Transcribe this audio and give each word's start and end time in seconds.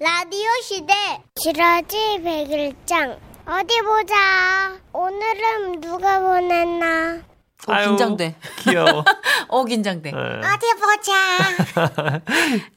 라디오 0.00 0.46
시대 0.62 0.94
지라지 1.34 2.20
백일장 2.22 3.18
어디 3.44 3.80
보자 3.80 4.78
오늘은 4.92 5.80
누가 5.80 6.20
보냈나 6.20 7.16
어, 7.66 7.72
아유, 7.72 7.88
긴장돼. 7.88 8.36
귀여워. 8.60 9.04
어, 9.48 9.64
긴장돼. 9.64 10.12
네. 10.12 10.16
어디 10.16 10.66
보자 10.78 12.22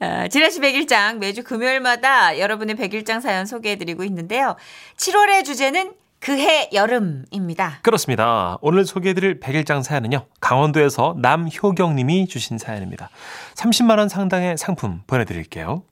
아, 0.00 0.26
지라시 0.26 0.58
백일장 0.58 1.20
매주 1.20 1.44
금요일마다 1.44 2.40
여러분의 2.40 2.74
백일장 2.74 3.20
사연 3.20 3.46
소개해드리고 3.46 4.02
있는데요. 4.02 4.56
7월의 4.96 5.44
주제는 5.44 5.92
그해 6.18 6.70
여름입니다. 6.72 7.78
그렇습니다. 7.82 8.58
오늘 8.60 8.84
소개해드릴 8.84 9.38
백일장 9.38 9.84
사연은요. 9.84 10.26
강원도에서 10.40 11.14
남효경 11.18 11.94
님이 11.94 12.26
주신 12.26 12.58
사연입니다. 12.58 13.10
30만 13.54 13.98
원 13.98 14.08
상당의 14.08 14.58
상품 14.58 15.02
보내드릴게요. 15.06 15.84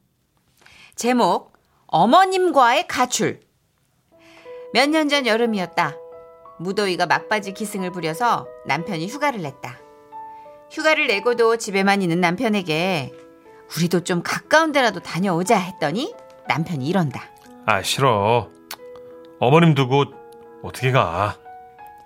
제목 1.00 1.54
어머님과의 1.86 2.86
가출 2.86 3.40
몇 4.74 4.90
년 4.90 5.08
전 5.08 5.26
여름이었다. 5.26 5.96
무더위가 6.58 7.06
막바지 7.06 7.54
기승을 7.54 7.90
부려서 7.90 8.46
남편이 8.66 9.06
휴가를 9.06 9.40
냈다. 9.40 9.78
휴가를 10.70 11.06
내고도 11.06 11.56
집에만 11.56 12.02
있는 12.02 12.20
남편에게 12.20 13.14
우리도 13.78 14.04
좀 14.04 14.22
가까운 14.22 14.72
데라도 14.72 15.00
다녀오자 15.00 15.56
했더니 15.56 16.14
남편이 16.48 16.86
이런다. 16.86 17.30
아 17.64 17.80
싫어. 17.80 18.50
어머님 19.38 19.74
두고 19.74 20.04
어떻게 20.62 20.92
가? 20.92 21.38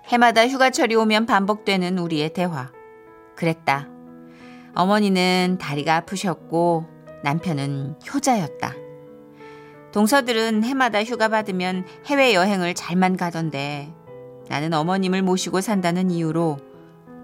해마다 0.05 0.47
휴가철이 0.47 0.95
오면 0.95 1.25
반복되는 1.25 1.97
우리의 1.99 2.31
대화. 2.31 2.71
그랬다. 3.35 3.89
어머니는 4.73 5.57
다리가 5.59 5.97
아프셨고 5.97 6.85
남편은 7.25 7.97
효자였다. 8.13 8.84
동서들은 9.95 10.65
해마다 10.65 11.05
휴가 11.05 11.29
받으면 11.29 11.87
해외 12.07 12.33
여행을 12.33 12.75
잘만 12.75 13.15
가던데 13.15 13.93
나는 14.49 14.73
어머님을 14.73 15.21
모시고 15.21 15.61
산다는 15.61 16.11
이유로 16.11 16.57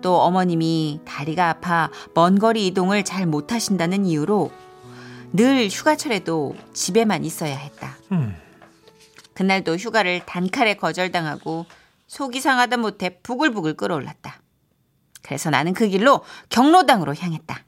또 0.01 0.21
어머님이 0.21 1.01
다리가 1.03 1.49
아파 1.49 1.91
먼 2.13 2.39
거리 2.39 2.67
이동을 2.67 3.03
잘 3.03 3.25
못하신다는 3.25 4.05
이유로 4.05 4.53
늘 5.33 5.67
휴가철에도 5.67 6.55
집에만 6.71 7.25
있어야 7.25 7.57
했다. 7.57 7.97
음. 8.13 8.37
그날도 9.33 9.75
휴가를 9.75 10.25
단칼에 10.25 10.75
거절당하고 10.75 11.65
속이 12.07 12.39
상하다 12.39 12.77
못해 12.77 13.19
부글부글 13.21 13.73
끓어올랐다. 13.73 14.41
그래서 15.21 15.49
나는 15.49 15.73
그 15.73 15.89
길로 15.89 16.21
경로당으로 16.47 17.15
향했다. 17.15 17.65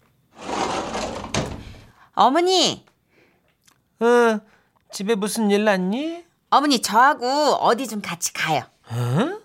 어머니, 2.14 2.86
어, 4.00 4.40
집에 4.94 5.16
무슨 5.16 5.50
일 5.50 5.66
났니? 5.66 6.24
어머니 6.52 6.80
저하고 6.80 7.26
어디 7.28 7.88
좀 7.88 8.00
같이 8.00 8.32
가요. 8.32 8.62
어? 8.92 9.40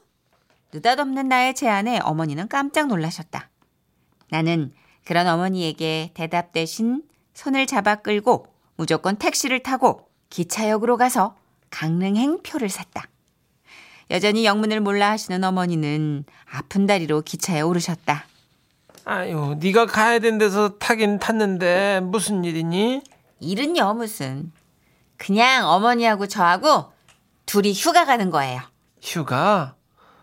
느닷없는 0.75 1.27
나의 1.29 1.55
제안에 1.55 2.01
어머니는 2.01 2.49
깜짝 2.49 2.89
놀라셨다. 2.89 3.49
나는 4.31 4.75
그런 5.07 5.27
어머니에게 5.27 6.11
대답 6.13 6.53
대신 6.53 7.03
손을 7.33 7.67
잡아 7.67 7.95
끌고 7.95 8.47
무조건 8.77 9.17
택시를 9.17 9.63
타고 9.63 10.07
기차역으로 10.29 10.99
가서 10.99 11.35
강릉행 11.71 12.43
표를 12.43 12.69
샀다. 12.69 13.09
여전히 14.11 14.45
영문을 14.45 14.81
몰라 14.81 15.11
하시는 15.11 15.43
어머니는 15.43 16.27
아픈 16.51 16.87
다리로 16.87 17.23
기차에 17.23 17.63
오르셨다. 17.63 18.27
아유, 19.07 19.57
네가 19.61 19.87
가야 19.87 20.19
된 20.19 20.37
데서 20.37 20.77
타긴 20.77 21.19
탔는데 21.19 22.01
무슨 22.03 22.45
일이니? 22.45 23.01
일은요 23.41 23.95
무슨. 23.95 24.53
그냥 25.19 25.69
어머니하고 25.69 26.27
저하고 26.27 26.93
둘이 27.45 27.73
휴가 27.73 28.05
가는 28.07 28.31
거예요. 28.31 28.61
휴가? 29.03 29.75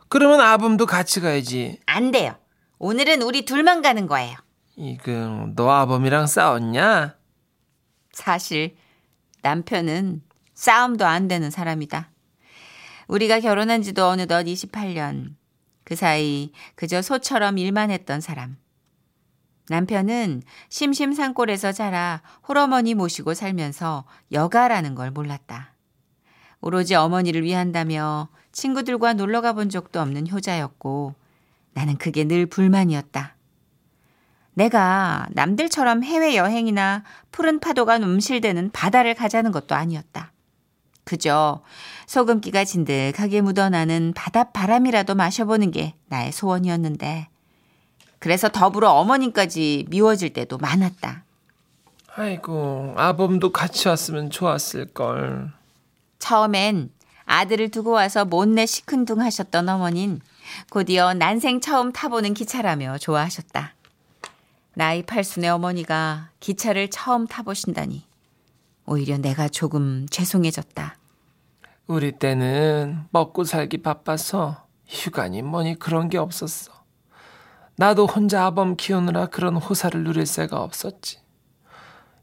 그러면 0.09 0.39
아범도 0.41 0.85
같이 0.85 1.19
가야지. 1.19 1.79
안 1.85 2.11
돼요. 2.11 2.35
오늘은 2.79 3.21
우리 3.21 3.45
둘만 3.45 3.81
가는 3.81 4.07
거예요. 4.07 4.35
이거 4.77 5.49
너 5.55 5.69
아범이랑 5.69 6.27
싸웠냐? 6.27 7.15
사실 8.11 8.75
남편은 9.41 10.21
싸움도 10.53 11.05
안 11.05 11.27
되는 11.27 11.51
사람이다. 11.51 12.09
우리가 13.07 13.39
결혼한 13.39 13.81
지도 13.81 14.07
어느덧 14.07 14.43
28년. 14.43 15.35
그 15.83 15.95
사이 15.95 16.51
그저 16.75 17.01
소처럼 17.01 17.57
일만 17.57 17.91
했던 17.91 18.21
사람. 18.21 18.57
남편은 19.69 20.43
심심산골에서 20.69 21.71
자라 21.71 22.21
홀어머니 22.47 22.93
모시고 22.93 23.33
살면서 23.33 24.05
여가라는 24.31 24.95
걸 24.95 25.11
몰랐다. 25.11 25.73
오로지 26.61 26.95
어머니를 26.95 27.43
위한다며 27.43 28.29
친구들과 28.51 29.13
놀러 29.13 29.41
가본 29.41 29.69
적도 29.69 29.99
없는 30.01 30.29
효자였고 30.29 31.15
나는 31.73 31.97
그게 31.97 32.23
늘 32.23 32.45
불만이었다. 32.45 33.35
내가 34.53 35.27
남들처럼 35.31 36.03
해외여행이나 36.03 37.03
푸른 37.31 37.59
파도가 37.59 37.97
움실대는 37.97 38.71
바다를 38.71 39.13
가자는 39.13 39.51
것도 39.51 39.75
아니었다. 39.75 40.31
그저 41.03 41.61
소금기가 42.07 42.63
진득하게 42.63 43.41
묻어나는 43.41 44.13
바닷바람이라도 44.15 45.13
마셔보는 45.15 45.71
게 45.71 45.93
나의 46.07 46.31
소원이었는데 46.31 47.27
그래서 48.19 48.49
더불어 48.49 48.91
어머님까지 48.93 49.85
미워질 49.89 50.33
때도 50.33 50.57
많았다. 50.57 51.23
아이고, 52.15 52.93
아범도 52.97 53.51
같이 53.51 53.87
왔으면 53.87 54.29
좋았을 54.29 54.87
걸. 54.87 55.51
처음엔 56.19 56.89
아들을 57.25 57.69
두고 57.69 57.91
와서 57.91 58.23
못내 58.23 58.65
시큰둥 58.65 59.21
하셨던 59.21 59.67
어머닌 59.67 60.21
곧이어 60.69 61.15
난생 61.15 61.59
처음 61.59 61.91
타보는 61.91 62.33
기차라며 62.33 62.99
좋아하셨다. 62.99 63.73
나이 64.75 65.03
팔순의 65.03 65.49
어머니가 65.49 66.29
기차를 66.39 66.89
처음 66.89 67.27
타보신다니 67.27 68.03
오히려 68.85 69.17
내가 69.17 69.47
조금 69.47 70.05
죄송해졌다. 70.09 70.97
우리 71.87 72.11
때는 72.11 73.05
먹고 73.11 73.43
살기 73.43 73.79
바빠서 73.79 74.65
휴가니 74.87 75.41
뭐니 75.41 75.79
그런 75.79 76.09
게 76.09 76.17
없었어. 76.17 76.71
나도 77.77 78.05
혼자 78.05 78.45
아범 78.45 78.77
키우느라 78.77 79.27
그런 79.27 79.57
호사를 79.57 80.01
누릴 80.03 80.25
새가 80.25 80.61
없었지. 80.61 81.19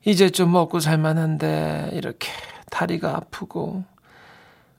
이제 0.04 0.30
좀 0.30 0.52
먹고 0.52 0.80
살만한데 0.80 1.90
이렇게 1.92 2.28
다리가 2.70 3.16
아프고 3.16 3.84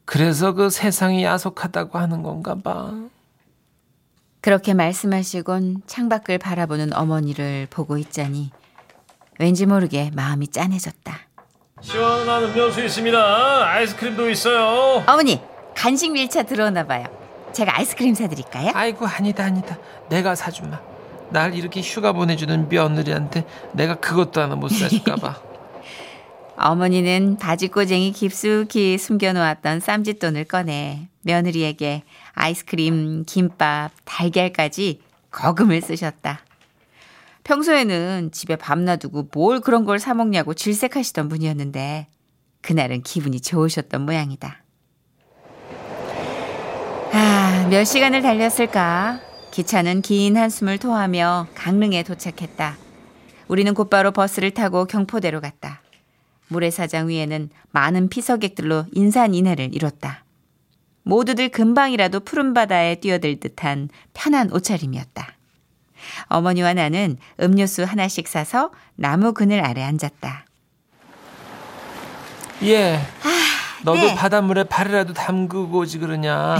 그래서 0.05 0.53
그 0.53 0.69
세상이 0.69 1.23
야속하다고 1.23 1.97
하는 1.97 2.23
건가 2.23 2.55
봐. 2.61 2.91
그렇게 4.41 4.73
말씀하시곤 4.73 5.83
창밖을 5.87 6.37
바라보는 6.39 6.93
어머니를 6.93 7.67
보고 7.69 7.97
있자니 7.97 8.51
왠지 9.39 9.65
모르게 9.65 10.11
마음이 10.13 10.47
짠해졌다. 10.49 11.17
시원한 11.81 12.43
음료수 12.43 12.83
있습니다. 12.83 13.17
아이스크림도 13.69 14.29
있어요. 14.29 15.03
어머니 15.07 15.39
간식 15.75 16.11
밀차 16.11 16.43
들어오나 16.43 16.85
봐요. 16.85 17.22
제가 17.53 17.77
아이스크림 17.77 18.13
사드릴까요? 18.15 18.71
아이고 18.73 19.05
아니다 19.05 19.45
아니다. 19.45 19.77
내가 20.09 20.35
사주마. 20.35 20.79
날 21.29 21.55
이렇게 21.55 21.81
휴가 21.81 22.11
보내주는 22.11 22.67
며느리한테 22.69 23.45
내가 23.73 23.95
그것도 23.95 24.41
하나 24.41 24.55
못 24.55 24.69
사줄까 24.69 25.15
봐. 25.15 25.41
어머니는 26.57 27.37
바지꼬쟁이 27.37 28.11
깊숙이 28.11 28.97
숨겨놓았던 28.97 29.79
쌈짓돈을 29.79 30.45
꺼내 30.45 31.07
며느리에게 31.21 32.03
아이스크림, 32.33 33.23
김밥, 33.25 33.89
달걀까지 34.05 35.01
거금을 35.31 35.81
쓰셨다. 35.81 36.39
평소에는 37.43 38.29
집에 38.31 38.55
밥 38.55 38.79
놔두고 38.79 39.29
뭘 39.33 39.59
그런 39.59 39.83
걸 39.83 39.99
사먹냐고 39.99 40.53
질색하시던 40.53 41.27
분이었는데 41.29 42.07
그날은 42.61 43.01
기분이 43.01 43.41
좋으셨던 43.41 44.01
모양이다. 44.05 44.63
아, 47.11 47.52
몇 47.69 47.85
시간을 47.85 48.21
달렸을까? 48.21 49.19
기차는 49.51 50.01
긴 50.01 50.37
한숨을 50.37 50.77
토하며 50.79 51.47
강릉에 51.55 52.03
도착했다. 52.03 52.77
우리는 53.47 53.73
곧바로 53.73 54.11
버스를 54.11 54.51
타고 54.51 54.85
경포대로 54.85 55.39
갔다. 55.39 55.81
모래사장 56.49 57.07
위에는 57.07 57.49
많은 57.71 58.09
피서객들로 58.09 58.85
인산인해를 58.91 59.73
이뤘다. 59.73 60.25
모두들 61.03 61.49
금방이라도 61.49 62.21
푸른 62.21 62.53
바다에 62.53 62.95
뛰어들 62.95 63.39
듯한 63.39 63.89
편한 64.13 64.51
옷차림이었다. 64.51 65.27
어머니와 66.27 66.73
나는 66.73 67.17
음료수 67.39 67.83
하나씩 67.83 68.27
사서 68.27 68.71
나무 68.95 69.33
그늘 69.33 69.63
아래 69.63 69.81
앉았다. 69.83 70.45
예. 72.63 72.99
너도 73.83 73.99
네. 73.99 74.15
바닷물에 74.15 74.63
발이라도 74.63 75.13
담그고 75.13 75.79
오지 75.79 75.99
그러냐. 75.99 76.57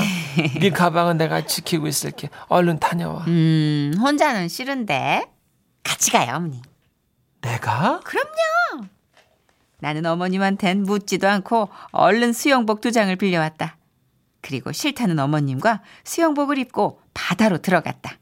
네 0.60 0.70
가방은 0.70 1.18
내가 1.18 1.46
지키고 1.46 1.88
있을게. 1.88 2.30
얼른 2.48 2.80
다녀와. 2.80 3.26
음, 3.28 3.94
혼자는 4.00 4.50
싫은데. 4.50 5.26
같이 5.84 6.12
가요, 6.12 6.36
어머니. 6.36 6.62
내가? 7.42 8.00
그럼요. 8.02 8.88
나는 9.80 10.06
어머님한텐 10.06 10.84
묻지도 10.84 11.28
않고 11.28 11.70
얼른 11.92 12.34
수영복 12.34 12.82
두 12.82 12.92
장을 12.92 13.14
빌려왔다. 13.16 13.78
그리고 14.42 14.72
싫다는 14.72 15.20
어머님과 15.20 15.82
수영복을 16.04 16.58
입고 16.58 17.02
바다로 17.14 17.58
들어갔다. 17.60 18.18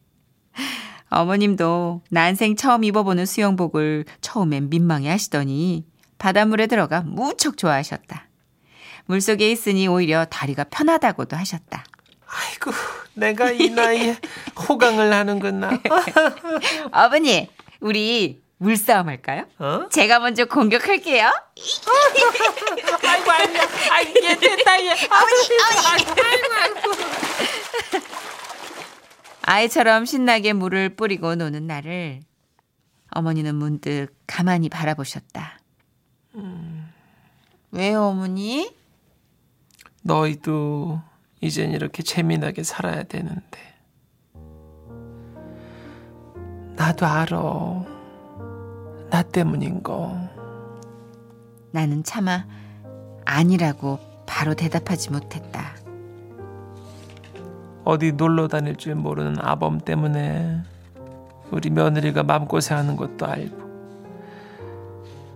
어머님도 1.09 2.01
난생 2.09 2.55
처음 2.55 2.83
입어보는 2.83 3.25
수영복을 3.25 4.05
처음엔 4.21 4.69
민망해 4.69 5.09
하시더니 5.09 5.85
바닷물에 6.17 6.67
들어가 6.67 7.01
무척 7.01 7.57
좋아하셨다. 7.57 8.30
물속에 9.11 9.51
있으니 9.51 9.89
오히려 9.89 10.23
다리가 10.23 10.63
편하다고도 10.65 11.35
하셨다. 11.35 11.83
아이고, 12.25 12.71
내가 13.13 13.51
이 13.51 13.69
나이에 13.69 14.15
호강을 14.69 15.11
하는구나. 15.11 15.81
어머니, 16.93 17.49
우리 17.81 18.41
물싸움 18.57 19.09
할까요? 19.09 19.47
어? 19.59 19.89
제가 19.89 20.19
먼저 20.19 20.45
공격할게요. 20.45 21.25
아이고, 21.25 21.91
아이고, 23.31 23.59
아이고, 23.91 24.13
얘 24.23 24.37
됐다, 24.37 24.81
얘. 24.81 24.95
아이처럼 29.43 30.05
신나게 30.05 30.53
물을 30.53 30.95
뿌리고 30.95 31.35
노는 31.35 31.67
나를 31.67 32.21
어머니는 33.09 33.55
문득 33.55 34.07
가만히 34.25 34.69
바라보셨다. 34.69 35.59
왜요, 37.71 38.03
어머니? 38.03 38.79
너희도 40.01 40.99
이젠 41.41 41.71
이렇게 41.71 42.03
재미나게 42.03 42.63
살아야 42.63 43.03
되는데. 43.03 43.59
나도 46.75 47.05
알아. 47.05 47.37
나 49.09 49.23
때문인 49.23 49.83
거. 49.83 50.17
나는 51.71 52.03
차마 52.03 52.45
아니라고 53.25 53.99
바로 54.25 54.53
대답하지 54.53 55.11
못했다. 55.11 55.75
어디 57.83 58.11
놀러 58.11 58.47
다닐 58.47 58.75
줄 58.75 58.95
모르는 58.95 59.37
아범 59.39 59.79
때문에 59.79 60.61
우리 61.51 61.69
며느리가 61.69 62.23
마음고생하는 62.23 62.95
것도 62.95 63.25
알고. 63.25 63.61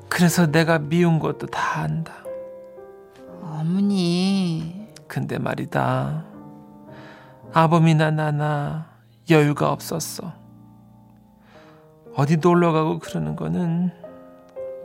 그래서 0.10 0.46
내가 0.48 0.80
미운 0.80 1.20
것도 1.20 1.48
다 1.48 1.82
안다. 1.82 2.25
근데 5.16 5.38
말이다. 5.40 6.26
아범이나 7.54 8.12
나나 8.12 8.90
여유가 9.30 9.72
없었어. 9.72 10.34
어디 12.18 12.36
놀러 12.36 12.74
가고 12.74 13.00
그러는 13.00 13.38
거는 13.38 13.92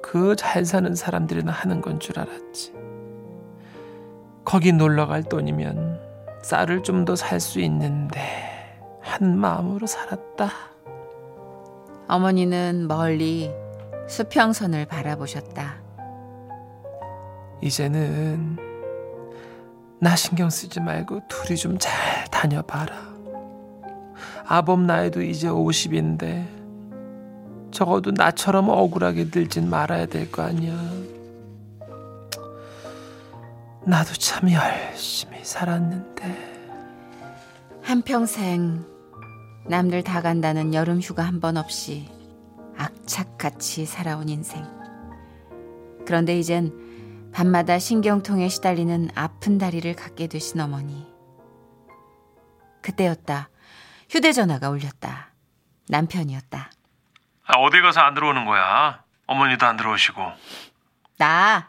그 0.00 0.36
잘 0.36 0.64
사는 0.64 0.94
사람들이나 0.94 1.50
하는 1.50 1.80
건 1.80 1.98
줄 1.98 2.20
알았지. 2.20 2.72
거기 4.44 4.72
놀러 4.72 5.08
갈 5.08 5.24
돈이면 5.24 5.98
쌀을 6.42 6.84
좀 6.84 7.04
더 7.04 7.14
살 7.16 7.40
수 7.40 7.58
있는데 7.62 8.20
하는 9.02 9.36
마음으로 9.36 9.88
살았다. 9.88 10.48
어머니는 12.06 12.86
멀리 12.86 13.50
수평선을 14.06 14.86
바라보셨다. 14.86 15.74
이제는 17.62 18.69
나 20.00 20.16
신경 20.16 20.48
쓰지 20.50 20.80
말고 20.80 21.20
둘이 21.28 21.56
좀 21.56 21.78
잘 21.78 22.24
다녀봐라. 22.30 23.10
아범 24.46 24.86
나이도 24.86 25.22
이제 25.22 25.48
50인데 25.48 26.46
적어도 27.70 28.10
나처럼 28.10 28.68
억울하게 28.68 29.30
들진 29.30 29.68
말아야 29.70 30.06
될 30.06 30.30
거 30.30 30.42
아니야. 30.42 30.72
나도 33.84 34.12
참 34.14 34.50
열심히 34.50 35.38
살았는데 35.44 36.50
한평생 37.82 38.84
남들 39.66 40.02
다 40.02 40.20
간다는 40.20 40.74
여름 40.74 41.00
휴가 41.00 41.22
한 41.24 41.40
번 41.40 41.56
없이 41.56 42.08
악착같이 42.76 43.84
살아온 43.86 44.28
인생. 44.28 44.64
그런데 46.06 46.38
이젠 46.38 46.72
밤마다 47.32 47.78
신경통에 47.78 48.48
시달리는 48.48 49.10
아픈 49.14 49.58
다리를 49.58 49.94
갖게 49.94 50.26
되신 50.26 50.60
어머니. 50.60 51.06
그때였다. 52.82 53.50
휴대전화가 54.10 54.70
울렸다. 54.70 55.30
남편이었다. 55.88 56.70
아, 57.46 57.52
어디 57.58 57.80
가서 57.80 58.00
안 58.00 58.14
들어오는 58.14 58.44
거야? 58.44 59.04
어머니도 59.26 59.66
안 59.66 59.76
들어오시고. 59.76 60.20
나 61.18 61.68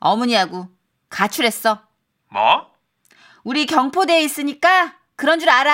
어머니하고 0.00 0.68
가출했어. 1.08 1.80
뭐? 2.30 2.72
우리 3.42 3.66
경포대에 3.66 4.22
있으니까 4.22 4.94
그런 5.16 5.38
줄 5.40 5.50
알아? 5.50 5.72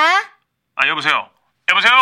아, 0.76 0.88
여보세요? 0.88 1.28
여보세요? 1.70 1.92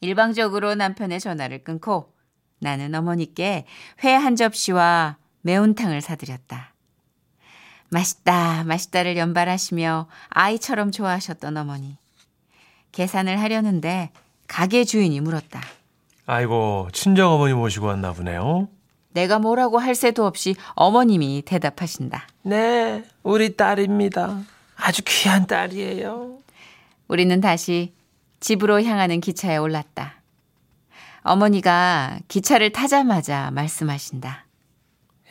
일방적으로 0.00 0.74
남편의 0.74 1.20
전화를 1.20 1.64
끊고 1.64 2.12
나는 2.60 2.94
어머니께 2.94 3.66
회 4.04 4.14
한 4.14 4.36
접시와 4.36 5.16
매운탕을 5.42 6.00
사드렸다. 6.00 6.72
맛있다, 7.90 8.64
맛있다를 8.64 9.16
연발하시며 9.16 10.08
아이처럼 10.30 10.90
좋아하셨던 10.90 11.56
어머니. 11.56 11.96
계산을 12.92 13.40
하려는데 13.40 14.10
가게 14.48 14.84
주인이 14.84 15.20
물었다. 15.20 15.60
아이고, 16.26 16.88
친정 16.92 17.32
어머니 17.32 17.52
모시고 17.52 17.86
왔나 17.86 18.12
보네요. 18.12 18.68
내가 19.12 19.38
뭐라고 19.38 19.78
할 19.78 19.94
새도 19.94 20.24
없이 20.24 20.56
어머님이 20.74 21.42
대답하신다. 21.44 22.26
네 22.42 23.04
우리 23.22 23.56
딸입니다. 23.56 24.40
아주 24.76 25.02
귀한 25.04 25.46
딸이에요. 25.46 26.38
우리는 27.08 27.40
다시 27.40 27.92
집으로 28.40 28.82
향하는 28.82 29.20
기차에 29.20 29.58
올랐다. 29.58 30.14
어머니가 31.22 32.18
기차를 32.28 32.72
타자마자 32.72 33.50
말씀하신다. 33.52 34.46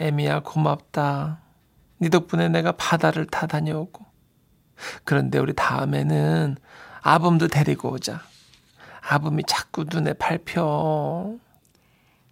애미야 0.01 0.39
고맙다. 0.39 1.39
네 1.99 2.09
덕분에 2.09 2.49
내가 2.49 2.71
바다를 2.71 3.27
타 3.27 3.45
다녀오고. 3.45 4.03
그런데 5.03 5.37
우리 5.37 5.53
다음에는 5.53 6.57
아범도 7.01 7.47
데리고 7.47 7.91
오자. 7.91 8.21
아범이 9.07 9.43
자꾸 9.47 9.85
눈에 9.87 10.13
밟혀. 10.13 11.35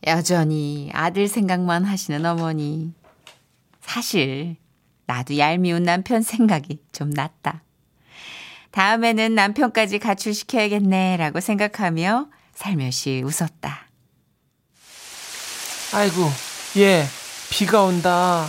여전히 0.07 0.89
아들 0.94 1.27
생각만 1.27 1.83
하시는 1.86 2.25
어머니. 2.25 2.94
사실 3.81 4.56
나도 5.06 5.38
얄미운 5.38 5.83
남편 5.83 6.23
생각이 6.23 6.81
좀 6.92 7.11
났다. 7.11 7.61
다음에는 8.71 9.35
남편까지 9.35 9.99
가출시켜야겠네라고 9.99 11.40
생각하며 11.40 12.30
살며시 12.54 13.23
웃었다. 13.23 13.88
아이고, 15.94 16.21
얘 16.78 17.04
비가 17.49 17.83
온다. 17.83 18.47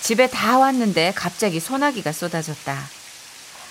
집에 0.00 0.28
다 0.28 0.58
왔는데 0.58 1.12
갑자기 1.14 1.60
소나기가 1.60 2.12
쏟아졌다. 2.12 2.78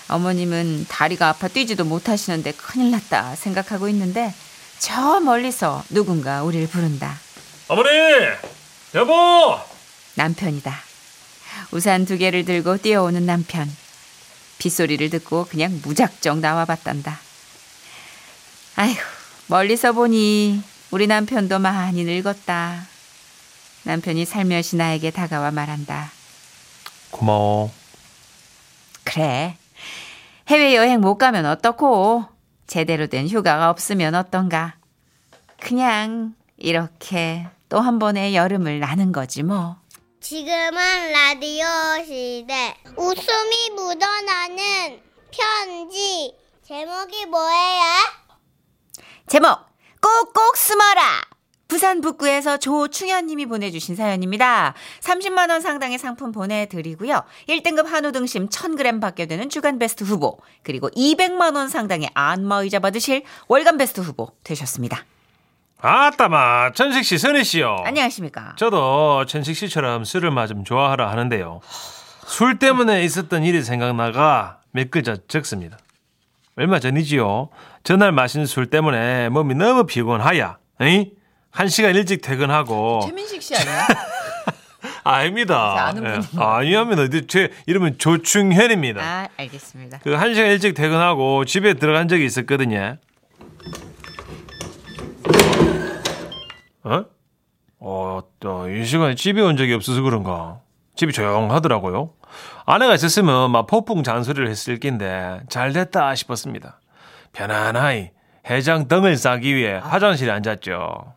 어머님은 0.08 0.86
다리가 0.88 1.30
아파 1.30 1.48
뛰지도 1.48 1.84
못하시는데 1.84 2.54
큰일 2.54 2.92
났다 2.92 3.36
생각하고 3.36 3.90
있는데 3.90 4.34
저 4.80 5.20
멀리서 5.20 5.84
누군가 5.90 6.44
우리를 6.44 6.68
부른다. 6.68 7.18
어머니! 7.68 7.90
여보! 8.94 9.60
남편이다. 10.16 10.78
우산 11.72 12.06
두 12.06 12.18
개를 12.18 12.46
들고 12.46 12.78
뛰어오는 12.78 13.26
남편. 13.26 13.72
빗소리를 14.60 15.10
듣고 15.10 15.46
그냥 15.46 15.80
무작정 15.84 16.42
나와봤단다. 16.42 17.20
아휴, 18.78 18.96
멀리서 19.48 19.94
보니 19.94 20.62
우리 20.92 21.08
남편도 21.08 21.60
많이 21.60 22.04
늙었다. 22.04 22.88
남편이 23.86 24.26
살며시 24.26 24.76
나에게 24.78 25.12
다가와 25.12 25.52
말한다. 25.52 26.12
고마워. 27.12 27.72
그래. 29.04 29.58
해외여행 30.48 31.02
못 31.02 31.18
가면 31.18 31.46
어떻고? 31.46 32.26
제대로 32.68 33.08
된 33.08 33.28
휴가가 33.28 33.70
없으면 33.70 34.16
어떤가? 34.16 34.76
그냥 35.60 36.34
이렇게 36.58 37.48
또 37.70 37.80
한 37.80 38.00
번의 38.00 38.36
여름을 38.36 38.80
나는 38.80 39.12
거지 39.12 39.44
뭐. 39.44 39.78
지금은 40.22 41.12
라디오 41.12 41.66
시대. 42.06 42.76
웃음이 42.98 43.70
묻어나는 43.76 45.02
편지. 45.32 46.34
제목이 46.68 47.26
뭐예요? 47.28 47.84
제목 49.28 49.60
꼭꼭 50.02 50.58
숨어라. 50.58 51.22
부산 51.68 52.02
북구에서 52.02 52.58
조충현님이 52.58 53.48
보내주신 53.48 53.96
사연입니다. 53.96 54.76
30만 55.02 55.50
원 55.50 55.62
상당의 55.62 55.98
상품 55.98 56.32
보내드리고요. 56.32 57.24
1등급 57.50 57.86
한우 57.88 58.12
등심 58.12 58.50
1,000g 58.50 59.02
받게 59.02 59.26
되는 59.26 59.50
주간 59.50 59.80
베스트 59.80 60.04
후보 60.04 60.38
그리고 60.64 60.90
200만 60.92 61.56
원 61.56 61.68
상당의 61.68 62.10
안마의자 62.14 62.80
받으실 62.80 63.24
월간 63.48 63.78
베스트 63.78 64.02
후보 64.02 64.32
되셨습니다. 64.44 65.06
아따마 65.80 66.72
천식 66.74 67.04
씨, 67.04 67.18
선희 67.18 67.44
씨요. 67.44 67.78
안녕하십니까. 67.84 68.56
저도 68.58 69.26
천식 69.26 69.56
씨처럼 69.56 70.04
술을 70.04 70.32
마좀 70.32 70.64
좋아하라 70.64 71.12
하는데요. 71.12 71.62
술 72.26 72.58
때문에 72.58 73.04
있었던 73.04 73.44
일이 73.44 73.62
생각나가 73.62 74.62
몇 74.72 74.90
글자 74.90 75.16
적습니다. 75.28 75.78
얼마 76.58 76.80
전이지요. 76.80 77.50
전날 77.84 78.12
마신 78.12 78.46
술 78.46 78.68
때문에 78.70 79.30
몸이 79.30 79.56
너무 79.56 79.86
피곤하야. 79.86 80.58
에이? 80.82 81.12
한 81.56 81.70
시간 81.70 81.96
일찍 81.96 82.22
퇴근하고. 82.22 83.00
최민식 83.06 83.42
씨 83.42 83.56
아니야? 83.56 83.88
아닙니다. 85.06 85.86
아는 85.88 86.04
예. 86.04 86.20
분이요. 86.20 86.46
아니합니다. 86.48 87.04
제 87.28 87.50
이름은 87.66 87.98
조충현입니다. 87.98 89.02
아, 89.02 89.28
알겠습니다. 89.38 90.00
그 90.00 90.16
한 90.16 90.34
시간 90.34 90.50
일찍 90.52 90.74
퇴근하고 90.74 91.46
집에 91.46 91.76
들어간 91.76 92.08
적이 92.10 92.26
있었거든요. 92.26 92.98
어? 96.84 97.06
어, 97.80 98.20
또이 98.40 98.86
시간에 98.86 99.16
집에 99.16 99.42
온 99.42 99.56
적이 99.58 99.74
없어서 99.76 100.02
그런가? 100.02 100.60
집이 100.96 101.14
조용하더라고요. 101.14 102.12
아내가 102.66 102.96
있었으면 102.96 103.52
막 103.52 103.68
폭풍 103.68 104.04
잔소리를 104.04 104.48
했을 104.50 104.78
낀데 104.80 105.42
잘 105.50 105.72
됐다 105.74 106.16
싶었습니다. 106.16 106.80
편안하이 107.34 108.12
해장 108.50 108.88
등을 108.88 109.18
싸기 109.18 109.56
위해 109.56 109.74
화장실에 109.82 110.32
앉았죠. 110.32 111.15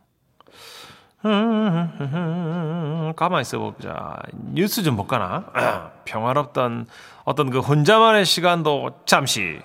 가만히 3.15 3.41
있어 3.41 3.59
보자. 3.59 4.17
뉴스 4.53 4.83
좀 4.83 4.95
볼까나? 4.95 5.91
평화롭던 6.05 6.87
어떤 7.25 7.49
그 7.49 7.59
혼자만의 7.59 8.25
시간도 8.25 8.91
잠시. 9.05 9.59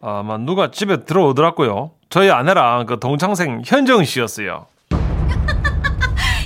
아마 0.00 0.38
누가 0.38 0.70
집에 0.70 1.04
들어오더라고요. 1.04 1.90
저희 2.10 2.30
아내랑 2.30 2.86
그 2.86 3.00
동창생 3.00 3.62
현정 3.66 4.04
씨였어요. 4.04 4.66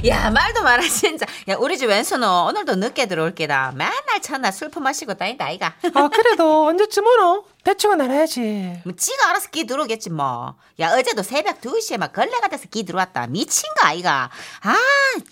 야, 0.07 0.31
말도 0.31 0.63
마라, 0.63 0.83
진짜. 0.89 1.27
야, 1.49 1.57
우리 1.59 1.77
집 1.77 1.87
왼손은 1.91 2.27
오늘도 2.27 2.77
늦게 2.77 3.05
들어올 3.07 3.35
게다. 3.35 3.73
맨날 3.75 4.23
첫날 4.23 4.51
술 4.51 4.71
퍼 4.71 4.81
마시고 4.81 5.13
다닌다, 5.15 5.45
아이가. 5.45 5.75
아 5.95 6.09
그래도 6.09 6.65
언제쯤 6.69 7.07
오노? 7.07 7.45
대충은 7.65 8.01
알아야지. 8.01 8.81
뭐, 8.87 8.95
지가 8.97 9.29
알아서 9.29 9.51
끼 9.51 9.67
들어오겠지, 9.67 10.09
뭐. 10.09 10.55
야, 10.81 10.93
어제도 10.93 11.23
새벽 11.23 11.61
2시에 11.61 11.99
막 11.99 12.15
걸레가 12.15 12.49
돼서 12.49 12.65
끼 12.71 12.85
들어왔다. 12.85 13.27
미친 13.27 13.65
거, 13.79 13.89
아이가. 13.89 14.31
아, 14.63 14.75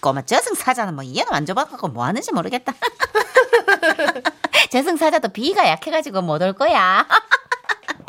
꼬마 0.03 0.21
저승사자는 0.23 0.95
뭐, 0.95 1.03
얘는 1.05 1.25
만져봐갖고 1.31 1.89
뭐 1.89 2.05
하는지 2.05 2.31
모르겠다. 2.33 2.75
저승사자도 4.71 5.31
비가 5.31 5.67
약해가지고 5.67 6.21
못 6.21 6.43
올 6.43 6.53
거야. 6.53 7.07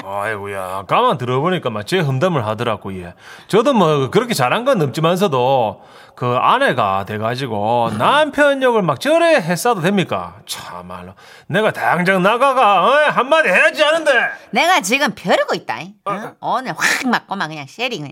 아이고야 0.10 0.86
가만 0.88 1.18
들어보니까 1.18 1.70
막 1.70 1.86
제 1.86 2.00
험담을 2.00 2.46
하더라고 2.46 2.94
예. 3.02 3.14
저도 3.48 3.74
뭐 3.74 4.10
그렇게 4.10 4.34
잘한 4.34 4.66
건 4.66 4.82
없지만서도 4.82 5.82
그 6.16 6.36
아내가 6.36 7.06
돼가지고 7.06 7.92
남편 7.98 8.62
욕을 8.62 8.82
막 8.82 9.00
저래 9.00 9.36
했어도 9.36 9.82
됩니까? 9.82 10.36
참말로 10.46 11.14
내가 11.48 11.72
당장 11.72 12.22
나가가 12.22 12.86
어? 12.86 12.92
한마디 13.12 13.50
해야지 13.50 13.82
하는데 13.82 14.12
내가 14.52 14.82
지금 14.82 15.14
벼르고 15.16 15.56
있다. 15.56 15.80
잉? 15.82 15.94
어? 16.06 16.34
오늘 16.42 16.74
확 16.78 17.08
맞고만 17.10 17.50
그냥 17.50 17.66
쉐링. 17.68 18.12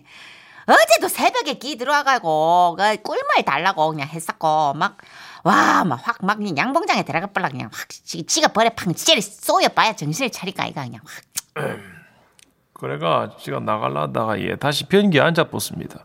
어제도 0.67 1.07
새벽에 1.07 1.53
끼 1.53 1.77
들어와가고 1.77 2.75
그 2.77 2.97
꿀물 3.03 3.25
달라고 3.45 3.89
그냥 3.89 4.07
했었고 4.07 4.73
막 4.75 4.97
와 5.43 5.83
막 5.85 5.99
확 6.05 6.17
막 6.23 6.37
그냥 6.37 6.57
양봉장에 6.57 7.03
들어가 7.03 7.27
볼라 7.27 7.47
그냥 7.47 7.69
확 7.71 7.87
지, 7.89 8.25
지가 8.25 8.49
벌에 8.49 8.69
팡 8.71 8.93
찌리 8.93 9.21
쏘여 9.21 9.69
봐야 9.69 9.93
정신을 9.93 10.29
차릴까 10.31 10.65
이가 10.65 10.83
그냥 10.83 10.99
확. 11.05 11.23
그래가 12.73 13.31
지가 13.39 13.59
나갈라다가 13.59 14.39
예 14.41 14.55
다시 14.55 14.85
변기에 14.87 15.21
앉아봤습니다. 15.21 15.99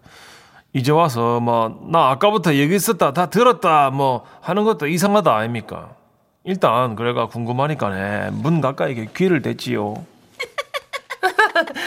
이제 0.73 0.91
와서 0.91 1.39
뭐 1.41 1.69
나 1.91 2.11
아까부터 2.11 2.55
얘기했었다 2.55 3.13
다 3.13 3.27
들었다 3.27 3.91
뭐 3.91 4.25
하는 4.41 4.65
것도 4.65 4.87
이상하다 4.87 5.35
아닙니까? 5.35 5.91
일단 6.45 6.97
그래가 6.97 7.27
궁금하니까네 7.27 8.31
문 8.33 8.61
가까이게 8.61 9.09
귀를 9.15 9.43
댔지요. 9.43 9.95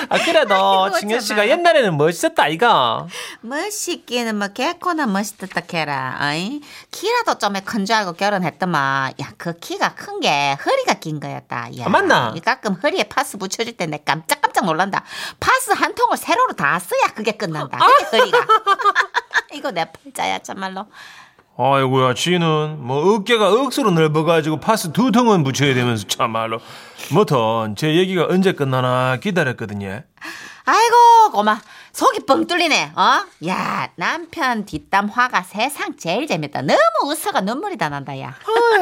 아 0.10 0.18
그래도 0.24 0.92
진현 1.00 1.20
씨가. 1.20 1.48
옛날에는 1.48 1.98
멋있었다 1.98 2.44
아이가. 2.44 3.08
멋있기는 3.42 4.36
뭐 4.38 4.48
개코나 4.50 5.06
멋있었다 5.08 5.62
캐라. 5.62 6.18
어이? 6.22 6.62
키라도 6.92 7.38
좀큰줄 7.38 7.96
알고 7.96 8.14
결혼했더만 8.14 9.14
야 9.22 9.34
그 9.38 9.54
키가 9.58 9.96
큰 9.96 10.20
게 10.22 10.58
허리가 10.66 10.94
긴 10.94 11.20
거였다. 11.20 11.78
야, 11.80 11.86
아, 11.86 11.90
맞나? 11.90 12.32
이 12.36 12.40
가끔 12.40 12.74
허리에 12.74 13.04
파스 13.04 13.38
붙여줄 13.38 13.76
때 13.78 13.86
내 13.86 13.98
깜짝깜짝 14.04 14.66
놀란다. 14.66 15.04
파스 15.40 15.72
한 15.72 15.94
통을 15.94 16.18
세로로 16.18 16.54
다 16.54 16.80
써야 16.80 17.14
그게 17.14 17.34
끝난다. 17.34 17.78
그게 17.78 18.18
허리가. 18.18 18.40
이거 19.54 19.72
내 19.72 19.86
팔자야 19.86 20.40
참말로. 20.40 20.86
아이고야 21.58 22.14
지는 22.16 22.78
뭐 22.80 23.16
어깨가 23.16 23.50
억수로 23.54 23.92
넓어가지고 23.92 24.60
파스 24.60 24.92
두 24.92 25.12
통은 25.12 25.44
붙여야 25.44 25.74
되면서 25.74 26.06
참말로 26.08 26.60
뭐든 27.14 27.76
제 27.78 27.96
얘기가 27.96 28.28
언제 28.30 28.52
끝나나 28.52 29.18
기다렸거든요. 29.18 30.02
아이고 30.68 31.32
고마 31.32 31.62
속이 31.94 32.26
뻥 32.26 32.48
뚫리네 32.48 32.92
어? 32.96 33.48
야 33.48 33.88
남편 33.96 34.66
뒷담 34.66 35.08
화가 35.10 35.44
세상 35.44 35.96
제일 35.96 36.26
재밌다 36.28 36.64
너무 36.64 36.80
웃어가 37.06 37.42
눈물이 37.42 37.78
다 37.78 37.88
난다 37.88 38.20
야 38.20 38.30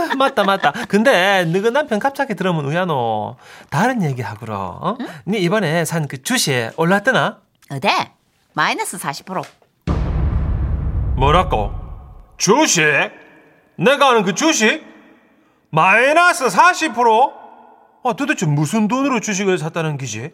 아, 0.10 0.16
맞다 0.16 0.44
맞다. 0.44 0.72
근데 0.88 1.44
너그 1.46 1.68
남편 1.70 2.00
갑자기 2.00 2.34
들으면 2.36 2.66
우야노 2.66 3.36
다른 3.70 4.02
얘기 4.02 4.22
하구러. 4.24 4.80
어? 4.82 4.98
네 5.26 5.38
이번에 5.38 5.86
산 5.86 6.08
그 6.08 6.24
주식 6.24 6.72
올랐더나? 6.78 7.38
어데? 7.72 8.14
마이너스 8.54 8.98
40% 8.98 9.44
뭐라고? 11.16 11.83
주식? 12.38 12.84
내가 13.78 14.10
아는 14.10 14.24
그 14.24 14.34
주식? 14.36 14.84
마이너스 15.70 16.46
40%? 16.46 17.34
아 18.06 18.14
도대체 18.14 18.46
무슨 18.46 18.88
돈으로 18.88 19.20
주식을 19.20 19.58
샀다는 19.58 19.98
기지? 19.98 20.32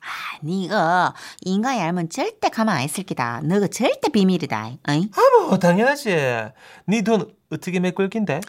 아, 0.00 0.38
니가 0.42 1.14
인간이 1.42 1.80
알면 1.80 2.08
절대 2.10 2.48
가만 2.48 2.76
안 2.76 2.82
있을 2.82 3.04
기다 3.04 3.40
너가 3.44 3.68
절대 3.68 4.08
비밀이다 4.10 4.70
어이? 4.88 5.08
아 5.14 5.46
뭐 5.48 5.58
당연하지. 5.58 6.50
네돈 6.86 7.32
어떻게 7.52 7.78
메꿀 7.78 8.10
낀데? 8.10 8.40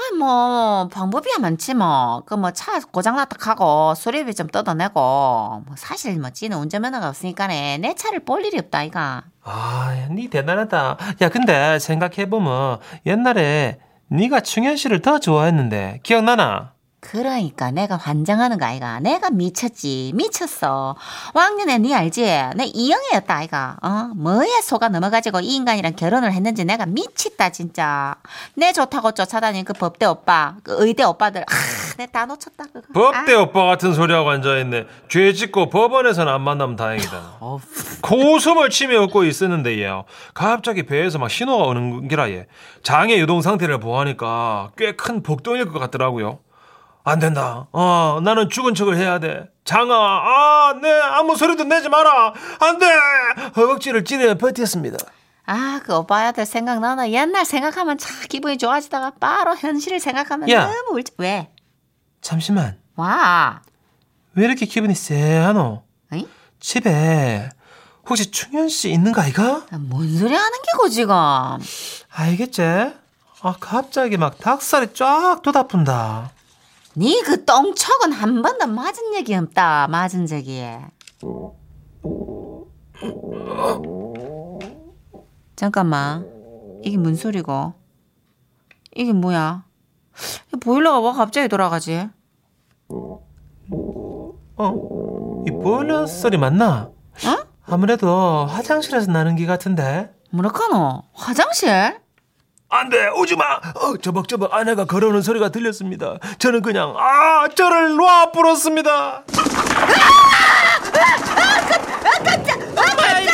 아이 0.00 0.16
뭐 0.18 0.88
방법이야 0.88 1.38
많지 1.40 1.74
뭐 1.74 2.22
그 2.26 2.34
뭐 2.36 2.52
차 2.52 2.80
고장났다 2.80 3.36
하고 3.50 3.94
수리비 3.94 4.34
좀 4.34 4.46
뜯어내고 4.48 4.94
뭐 5.00 5.64
사실 5.76 6.18
뭐 6.18 6.30
지는 6.30 6.56
운전면허가 6.58 7.08
없으니까네 7.08 7.78
내 7.78 7.94
차를 7.94 8.20
볼 8.20 8.44
일이 8.44 8.58
없다 8.58 8.82
이가 8.84 9.24
아, 9.42 10.06
네 10.10 10.28
대단하다. 10.28 10.96
야, 11.22 11.28
근데 11.30 11.78
생각해 11.78 12.28
보면 12.28 12.78
옛날에 13.06 13.78
네가 14.08 14.40
충현 14.40 14.76
씨를 14.76 15.00
더 15.02 15.18
좋아했는데 15.18 16.00
기억나나? 16.02 16.72
그러니까 17.00 17.70
내가 17.70 17.96
환장하는 17.96 18.58
거 18.58 18.66
아이가? 18.66 19.00
내가 19.00 19.30
미쳤지. 19.30 20.12
미쳤어. 20.14 20.94
왕년에 21.32 21.78
니 21.78 21.94
알지? 21.94 22.22
내 22.56 22.64
이영애였다 22.66 23.34
아이가. 23.34 23.76
어? 23.82 24.10
뭐에 24.14 24.60
속아 24.60 24.90
넘어가지고 24.90 25.40
이 25.40 25.56
인간이랑 25.56 25.94
결혼을 25.96 26.32
했는지 26.34 26.64
내가 26.64 26.84
미쳤다 26.84 27.50
진짜. 27.50 28.16
내 28.54 28.72
좋다고 28.72 29.12
쫓아다닌 29.12 29.64
그 29.64 29.72
법대 29.72 30.04
오빠 30.06 30.56
그 30.62 30.76
의대 30.78 31.02
오빠들. 31.02 31.42
아 31.42 31.44
내 31.98 32.06
다 32.06 32.24
놓쳤다 32.26 32.64
그거. 32.72 32.92
법대 32.94 33.34
오빠 33.34 33.64
같은 33.66 33.92
소리하고 33.94 34.30
앉아있네. 34.30 34.86
죄 35.08 35.32
짓고 35.32 35.68
법원에서는 35.70 36.32
안 36.32 36.42
만나면 36.42 36.76
다행이다. 36.76 37.36
어, 37.40 37.58
고숨을 38.02 38.70
치며 38.70 39.02
웃고 39.02 39.24
있었는데 39.24 39.82
얘 39.82 39.90
갑자기 40.34 40.84
배에서 40.84 41.18
막 41.18 41.30
신호가 41.30 41.64
오는 41.64 42.08
기라 42.08 42.30
얘 42.30 42.46
장애 42.82 43.16
유동 43.18 43.40
상태를 43.42 43.80
보하니까 43.80 44.70
꽤 44.76 44.92
큰 44.92 45.22
복동일 45.22 45.66
것 45.66 45.78
같더라고요. 45.78 46.38
안 47.02 47.18
된다. 47.18 47.66
어, 47.72 48.20
나는 48.22 48.48
죽은 48.50 48.74
척을 48.74 48.96
해야 48.96 49.18
돼. 49.18 49.48
장아, 49.64 49.94
아, 49.94 50.74
네, 50.82 51.00
아무 51.00 51.36
소리도 51.36 51.64
내지 51.64 51.88
마라. 51.88 52.34
안 52.60 52.78
돼. 52.78 52.86
허벅지를 53.56 54.04
찌르며 54.04 54.34
버텼습니다. 54.34 54.98
아, 55.46 55.80
그 55.84 55.94
오빠 55.96 56.26
야들 56.26 56.46
생각나나? 56.46 57.10
옛날 57.10 57.44
생각하면 57.44 57.98
참 57.98 58.14
기분이 58.28 58.58
좋아지다가 58.58 59.12
바로 59.18 59.56
현실을 59.56 59.98
생각하면 59.98 60.48
야. 60.50 60.66
너무 60.66 60.98
울지. 60.98 61.12
왜? 61.18 61.50
잠시만. 62.20 62.78
와. 62.96 63.62
왜 64.34 64.44
이렇게 64.44 64.66
기분이 64.66 64.94
쎄하노? 64.94 65.82
어이? 66.12 66.28
집에 66.60 67.48
혹시 68.08 68.30
충현 68.30 68.68
씨 68.68 68.90
있는 68.90 69.12
거 69.12 69.22
아이가? 69.22 69.64
아, 69.70 69.78
뭔 69.78 70.06
소리 70.18 70.34
하는 70.34 70.58
게고 70.72 70.88
지금? 70.88 71.14
알겠지? 72.10 72.62
아, 73.42 73.54
갑자기 73.58 74.16
막 74.18 74.38
닭살이 74.38 74.92
쫙 74.94 75.40
돋아푼다. 75.42 76.30
니그 76.96 77.44
똥척은 77.44 78.12
한 78.12 78.42
번도 78.42 78.66
맞은 78.66 79.12
적이 79.12 79.34
없다. 79.36 79.88
맞은 79.88 80.26
적이. 80.26 80.64
잠깐만. 85.56 86.26
이게 86.82 86.96
뭔 86.96 87.14
소리고? 87.14 87.74
이게 88.94 89.12
뭐야? 89.12 89.64
이 90.52 90.56
보일러가 90.58 91.08
왜 91.08 91.14
갑자기 91.14 91.48
돌아가지? 91.48 92.08
어? 92.88 94.74
보일러 95.62 96.06
소리 96.06 96.38
맞나? 96.38 96.90
어? 97.24 97.46
아무래도 97.66 98.46
화장실에서 98.46 99.12
나는 99.12 99.36
기 99.36 99.46
같은데. 99.46 100.12
뭐라카노? 100.30 101.04
화장실? 101.12 102.00
안 102.72 102.88
돼, 102.88 103.08
오지 103.08 103.34
마! 103.36 103.56
어, 103.74 103.96
저벅저벅 104.00 104.54
아내가 104.54 104.84
걸어오는 104.84 105.22
소리가 105.22 105.48
들렸습니다. 105.48 106.14
저는 106.38 106.62
그냥, 106.62 106.94
아, 106.96 107.48
저를 107.48 107.96
놔 107.96 108.30
불었습니다. 108.30 108.90
아, 108.90 109.24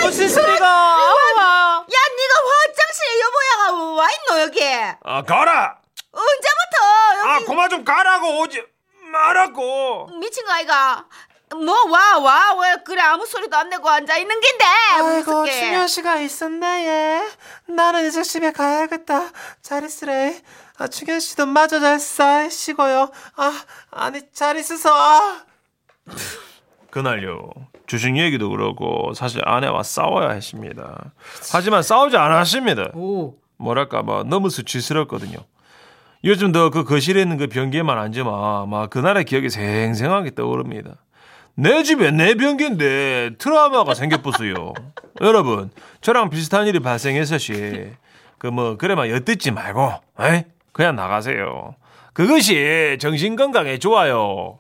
무슨 0.00 0.28
소리가? 0.28 0.66
야, 0.66 1.99
네가 2.16 2.35
화장실에 2.49 3.21
여보야가 3.21 3.95
와 3.95 4.07
있노 4.11 4.40
여기? 4.43 4.61
아, 5.05 5.23
가라! 5.23 5.76
언제부터 6.12 7.26
아, 7.26 7.38
그만 7.47 7.69
좀 7.69 7.85
가라고 7.85 8.40
오지 8.40 8.62
말라고. 9.12 10.09
미친 10.19 10.47
거 10.47 10.52
아이가? 10.52 11.05
뭐와와 11.55 12.61
왜 12.61 12.76
그래 12.85 13.00
아무 13.03 13.25
소리도 13.25 13.57
안 13.57 13.69
내고 13.69 13.88
앉아 13.88 14.17
있는 14.17 14.35
긴데 14.41 14.65
아이고 14.97 15.47
충현 15.47 15.87
씨가 15.87 16.17
있었네 16.21 16.87
얘. 16.87 17.73
나는 17.73 18.07
이제 18.09 18.23
집에 18.23 18.50
가야겠다. 18.53 19.31
잘 19.62 19.85
있으래. 19.85 20.41
아 20.79 20.88
충현 20.88 21.21
씨도 21.21 21.47
마저 21.47 21.79
잘 21.81 22.00
싸, 22.00 22.49
쉬고요. 22.49 23.11
아 23.37 23.53
아니 23.93 24.21
잘 24.33 24.57
있으서. 24.57 24.91
그날요. 26.91 27.50
주식 27.87 28.17
얘기도 28.17 28.50
그러고 28.50 29.15
사실 29.15 29.41
아내와 29.47 29.83
싸워야 29.85 30.31
했습니다. 30.31 31.12
하지만 31.53 31.83
싸우지 31.83 32.17
않았습니다. 32.17 32.91
오 32.95 33.35
뭐랄까 33.57 34.03
막 34.03 34.26
너무 34.26 34.50
수치스럽거든요. 34.50 35.38
요즘도 36.25 36.71
그 36.73 36.83
거실에 36.85 37.23
있는 37.23 37.37
그 37.37 37.47
변기에만 37.47 37.97
앉으면 37.99 38.69
막 38.69 38.91
그날의 38.91 39.25
기억이 39.25 39.49
생생하게 39.49 40.35
떠오릅니다. 40.35 40.97
내 41.59 41.83
집에 41.83 42.11
내 42.11 42.35
변기인데 42.35 43.37
트라우마가 43.39 43.95
생겼보수요. 43.95 44.75
여러분 45.23 45.71
저랑 46.03 46.29
비슷한 46.31 46.67
일이 46.67 46.81
발생했었시. 46.81 47.93
그 48.39 48.49
뭐 48.49 48.77
그래 48.77 48.95
막 48.95 49.09
엿듣지 49.09 49.51
말고 49.51 49.93
에이? 50.21 50.45
그냥 50.73 50.95
나가세요. 50.97 51.75
그것이 52.13 52.99
정신 53.01 53.35
건강에 53.37 53.79
좋아요. 53.79 54.59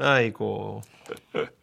아이고. 0.00 0.82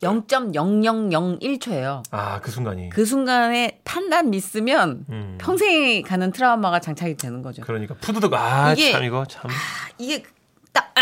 0.0001초예요. 0.02 2.04
아 2.12 2.40
그 2.42 2.52
순간이. 2.52 2.90
그 2.90 3.06
순간에 3.06 3.80
판단 3.86 4.30
미스면 4.32 5.06
음. 5.10 5.38
평생이 5.40 6.02
가는 6.02 6.32
트라우마가 6.32 6.80
장착이 6.80 7.16
되는 7.16 7.42
거죠. 7.42 7.62
그러니까 7.62 7.94
푸드득 8.02 8.34
아 8.34 8.74
이게- 8.74 8.92
참 8.92 9.04
이거 9.04 9.24
참 9.26 9.50
이게 10.00 10.24
딱 10.76 10.94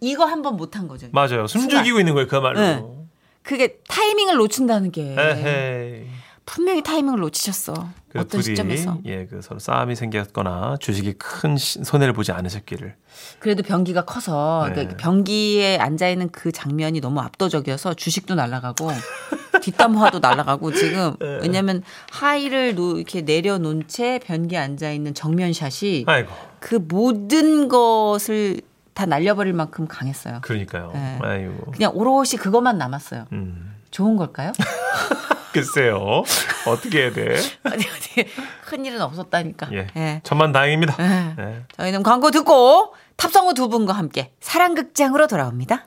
이거 0.00 0.24
한 0.26 0.42
번 0.42 0.56
못한 0.56 0.86
거죠. 0.88 1.06
맞아요. 1.12 1.46
숨죽이고 1.46 1.98
있는 2.00 2.12
거예요 2.14 2.26
그말로. 2.28 2.60
네. 2.60 2.82
그게 3.42 3.78
타이밍을 3.88 4.36
놓친다는 4.36 4.90
게 4.92 5.14
에헤이. 5.18 6.06
분명히 6.44 6.82
타이밍을 6.82 7.20
놓치셨어. 7.20 7.72
그 8.08 8.18
어떤 8.18 8.40
부디 8.40 8.50
시점에서. 8.50 8.98
예, 9.06 9.26
그 9.26 9.40
서로 9.42 9.58
싸움이 9.60 9.94
생겼거나 9.94 10.76
주식이 10.80 11.14
큰 11.14 11.56
시- 11.56 11.82
손해를 11.84 12.12
보지 12.12 12.32
않으셨기를. 12.32 12.94
그래도 13.38 13.62
변기가 13.62 14.04
커서 14.04 14.64
네. 14.68 14.74
그러니까 14.74 14.96
변기에 14.96 15.78
앉아 15.78 16.08
있는 16.08 16.28
그 16.30 16.50
장면이 16.50 17.00
너무 17.00 17.20
압도적이어서 17.20 17.94
주식도 17.94 18.34
날아가고 18.34 18.90
뒷담화도 19.62 20.18
날아가고 20.18 20.72
지금 20.74 21.14
네. 21.20 21.38
왜냐하면 21.42 21.82
하의를 22.10 22.74
놓- 22.74 22.96
이렇게 22.96 23.22
내려놓은 23.22 23.84
채 23.86 24.18
변기에 24.24 24.58
앉아 24.58 24.90
있는 24.90 25.14
정면샷이 25.14 26.04
아이고. 26.06 26.32
그 26.58 26.74
모든 26.76 27.68
것을 27.68 28.60
다 28.94 29.06
날려버릴 29.06 29.52
만큼 29.52 29.86
강했어요. 29.88 30.40
그러니까요. 30.42 30.90
네. 30.92 31.18
아이고. 31.22 31.72
그냥 31.72 31.92
오롯이 31.94 32.32
그것만 32.38 32.78
남았어요. 32.78 33.26
음. 33.32 33.74
좋은 33.90 34.16
걸까요? 34.16 34.52
글쎄요. 35.52 36.22
어떻게 36.66 37.02
해야 37.02 37.12
돼? 37.12 37.34
어디 37.64 37.88
어디 37.88 38.26
큰 38.64 38.84
일은 38.84 39.00
없었다니까. 39.02 39.68
예. 39.72 39.86
예. 39.96 40.20
천만 40.24 40.50
다행입니다. 40.52 40.96
예. 40.98 41.34
예. 41.38 41.62
저희는 41.76 42.02
광고 42.02 42.30
듣고 42.30 42.94
탑성우 43.16 43.54
두 43.54 43.68
분과 43.68 43.92
함께 43.92 44.32
사랑극장으로 44.40 45.26
돌아옵니다. 45.26 45.86